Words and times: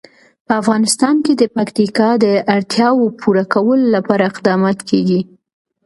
په 0.45 0.53
افغانستان 0.61 1.15
کې 1.25 1.33
د 1.37 1.43
پکتیکا 1.55 2.09
د 2.25 2.25
اړتیاوو 2.55 3.05
پوره 3.19 3.43
کولو 3.53 3.85
لپاره 3.95 4.23
اقدامات 4.31 4.77
کېږي. 4.89 5.21